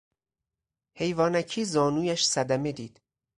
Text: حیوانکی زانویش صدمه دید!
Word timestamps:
حیوانکی 0.97 1.65
زانویش 1.65 2.23
صدمه 2.23 2.71
دید! 2.71 3.01